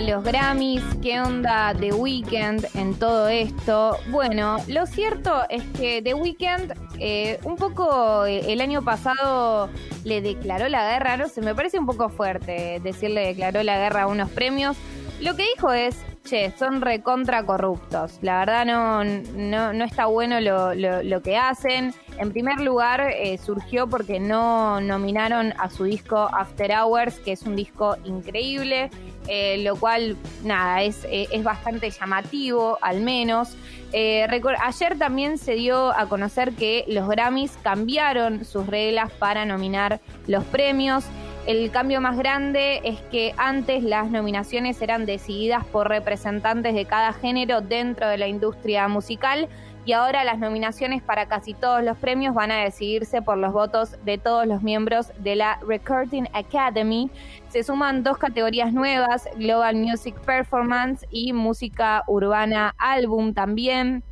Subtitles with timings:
[0.00, 0.82] los Grammys?
[1.02, 3.96] ¿Qué onda The Weeknd en todo esto?
[4.10, 9.68] Bueno, lo cierto es que The Weeknd eh, un poco eh, el año pasado
[10.04, 14.02] le declaró la guerra, no sé, me parece un poco fuerte decirle declaró la guerra
[14.02, 14.76] a unos premios.
[15.20, 18.18] Lo que dijo es, che, son recontra corruptos.
[18.22, 21.92] La verdad no, no, no está bueno lo, lo, que hacen.
[22.18, 27.42] En primer lugar, eh, surgió porque no nominaron a su disco After Hours, que es
[27.42, 28.90] un disco increíble,
[29.28, 33.56] eh, lo cual, nada, es, eh, es bastante llamativo, al menos.
[33.92, 40.44] ayer también se dio a conocer que los Grammys cambiaron sus reglas para nominar los
[40.44, 41.04] premios.
[41.48, 47.14] El cambio más grande es que antes las nominaciones eran decididas por representantes de cada
[47.14, 49.48] género dentro de la industria musical
[49.86, 53.96] y ahora las nominaciones para casi todos los premios van a decidirse por los votos
[54.04, 57.10] de todos los miembros de la Recording Academy.
[57.48, 64.02] Se suman dos categorías nuevas, Global Music Performance y Música Urbana Álbum también.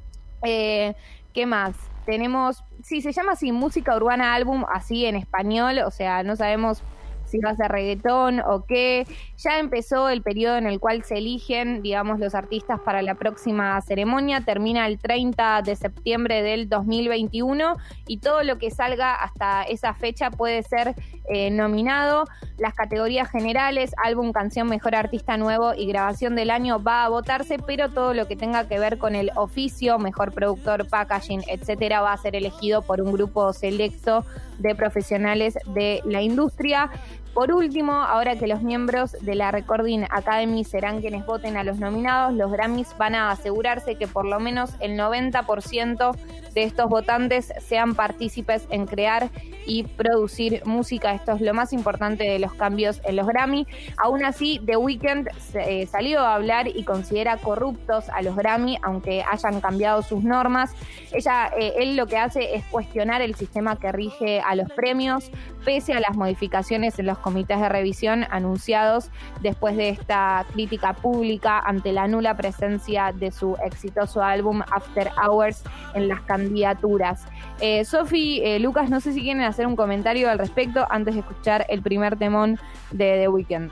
[0.42, 0.94] Eh,
[1.34, 1.76] ¿Qué más?
[2.06, 6.82] Tenemos, sí, se llama así Música Urbana Álbum, así en español, o sea, no sabemos
[7.26, 9.06] si va a reggaetón o qué.
[9.38, 13.80] Ya empezó el periodo en el cual se eligen, digamos, los artistas para la próxima
[13.82, 14.40] ceremonia.
[14.40, 20.30] Termina el 30 de septiembre del 2021 y todo lo que salga hasta esa fecha
[20.30, 20.94] puede ser
[21.28, 22.24] eh, nominado.
[22.58, 27.58] Las categorías generales, álbum, canción, mejor artista nuevo y grabación del año va a votarse,
[27.58, 32.12] pero todo lo que tenga que ver con el oficio, mejor productor, packaging, etcétera, va
[32.12, 34.24] a ser elegido por un grupo selecto
[34.58, 36.90] de profesionales de la industria.
[37.36, 41.78] Por último, ahora que los miembros de la Recording Academy serán quienes voten a los
[41.78, 46.16] nominados, los Grammys van a asegurarse que por lo menos el 90%
[46.54, 49.28] de estos votantes sean partícipes en crear
[49.66, 51.12] y producir música.
[51.12, 53.66] Esto es lo más importante de los cambios en los Grammy.
[53.98, 59.22] Aún así, The Weeknd eh, salió a hablar y considera corruptos a los Grammy, aunque
[59.30, 60.72] hayan cambiado sus normas.
[61.12, 65.30] Ella, eh, él lo que hace es cuestionar el sistema que rige a los premios,
[65.66, 69.10] pese a las modificaciones en los comités de revisión anunciados
[69.42, 75.64] después de esta crítica pública ante la nula presencia de su exitoso álbum After Hours
[75.94, 77.24] en las candidaturas.
[77.60, 81.20] Eh, Sofi, eh, Lucas, no sé si quieren hacer un comentario al respecto antes de
[81.22, 82.60] escuchar el primer temón
[82.92, 83.70] de The Weeknd.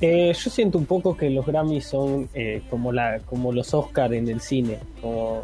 [0.00, 4.14] Eh, yo siento un poco que los Grammys son eh, como, la, como los Oscar
[4.14, 5.42] en el cine, como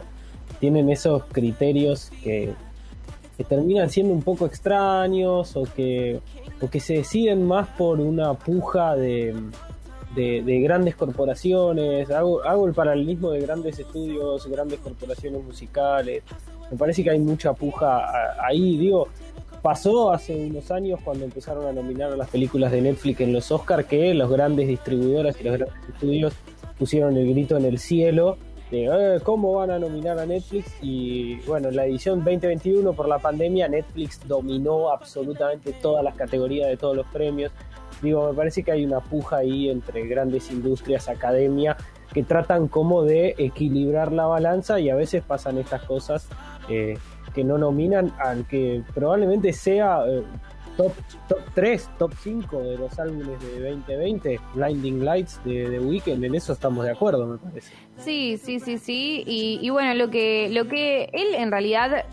[0.61, 2.55] tienen esos criterios que
[3.39, 6.21] que terminan siendo un poco extraños o que,
[6.61, 9.33] o que se deciden más por una puja de,
[10.17, 12.11] de, grandes corporaciones.
[12.11, 16.25] Hago, hago el paralelismo de grandes estudios, grandes corporaciones musicales.
[16.69, 18.77] Me parece que hay mucha puja ahí.
[18.77, 19.07] Digo,
[19.63, 23.53] pasó hace unos años cuando empezaron a nominar a las películas de Netflix en los
[23.53, 26.33] Oscars que los grandes distribuidores y los grandes estudios
[26.77, 28.37] pusieron el grito en el cielo
[28.71, 33.67] eh, cómo van a nominar a Netflix y bueno, la edición 2021 por la pandemia
[33.69, 37.51] Netflix dominó absolutamente todas las categorías de todos los premios.
[38.03, 41.77] Digo, me parece que hay una puja ahí entre grandes industrias, academia,
[42.13, 46.29] que tratan como de equilibrar la balanza y a veces pasan estas cosas
[46.69, 46.99] eh,
[47.35, 50.23] que no nominan al que probablemente sea eh,
[50.79, 50.95] top,
[51.29, 56.35] top 3, top 5 de los álbumes de 2020, Blinding Lights de The Weeknd, en
[56.37, 57.75] eso estamos de acuerdo, me parece.
[57.97, 59.25] Sí, sí, sí, sí.
[59.27, 62.07] Y, y bueno, lo que, lo que él en realidad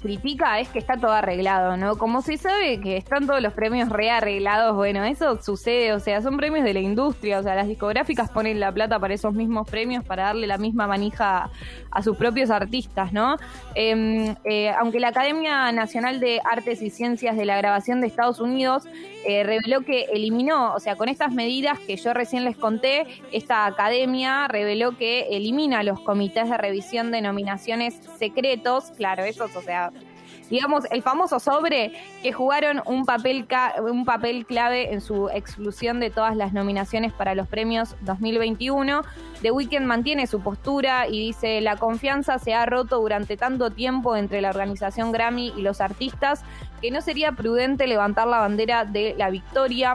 [0.00, 1.96] critica es que está todo arreglado, ¿no?
[1.96, 6.36] Como se sabe que están todos los premios rearreglados, bueno, eso sucede, o sea, son
[6.36, 10.04] premios de la industria, o sea, las discográficas ponen la plata para esos mismos premios
[10.04, 11.50] para darle la misma manija
[11.90, 13.36] a sus propios artistas, ¿no?
[13.74, 18.40] Em, eh, aunque la Academia Nacional de Artes y Ciencias de la Grabación de Estados
[18.40, 18.84] Unidos
[19.26, 23.66] eh, reveló que eliminó, o sea, con estas medidas que yo recién les conté, esta
[23.66, 29.69] academia reveló que elimina los comités de revisión de nominaciones secretos, claro, esos o sea,
[30.50, 33.46] digamos, el famoso sobre que jugaron un papel,
[33.80, 39.02] un papel clave en su exclusión de todas las nominaciones para los premios 2021.
[39.42, 44.16] The Weeknd mantiene su postura y dice, la confianza se ha roto durante tanto tiempo
[44.16, 46.42] entre la organización Grammy y los artistas
[46.82, 49.94] que no sería prudente levantar la bandera de la victoria.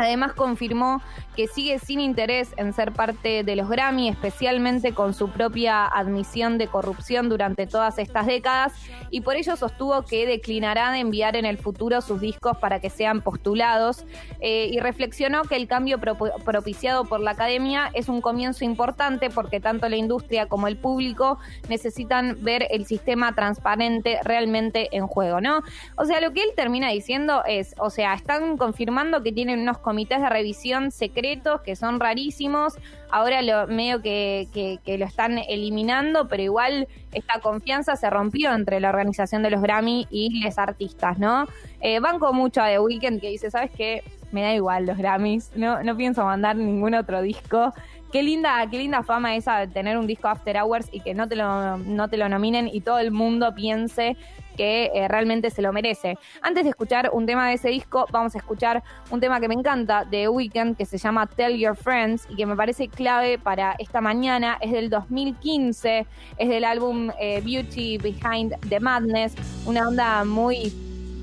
[0.00, 1.02] Además confirmó
[1.36, 6.56] que sigue sin interés en ser parte de los Grammy, especialmente con su propia admisión
[6.56, 8.72] de corrupción durante todas estas décadas,
[9.10, 12.88] y por ello sostuvo que declinará de enviar en el futuro sus discos para que
[12.88, 14.06] sean postulados,
[14.40, 19.60] eh, y reflexionó que el cambio propiciado por la academia es un comienzo importante porque
[19.60, 21.38] tanto la industria como el público
[21.68, 25.60] necesitan ver el sistema transparente realmente en juego, ¿no?
[25.96, 29.76] O sea, lo que él termina diciendo es, o sea, están confirmando que tienen unos
[29.90, 32.78] comités de revisión secretos que son rarísimos,
[33.10, 38.90] ahora lo medio que, lo están eliminando, pero igual esta confianza se rompió entre la
[38.90, 41.48] organización de los Grammy y los artistas, ¿no?
[41.80, 44.04] Eh, banco mucho a The Weeknd que dice, ¿sabes qué?
[44.30, 47.74] Me da igual los Grammys, no, no pienso mandar ningún otro disco.
[48.12, 51.26] Qué linda, qué linda fama esa de tener un disco After Hours y que no
[51.26, 54.16] te lo, no te lo nominen y todo el mundo piense
[54.60, 56.18] que eh, realmente se lo merece.
[56.42, 59.54] Antes de escuchar un tema de ese disco, vamos a escuchar un tema que me
[59.54, 63.74] encanta de Weekend que se llama Tell Your Friends y que me parece clave para
[63.78, 64.58] esta mañana.
[64.60, 69.34] Es del 2015, es del álbum eh, Beauty Behind the Madness,
[69.64, 70.70] una onda muy,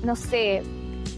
[0.02, 0.64] no sé,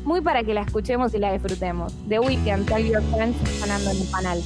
[0.04, 1.94] muy para que la escuchemos y la disfrutemos.
[2.06, 4.42] The Weekend, Tell Your Friends, sonando en el canal.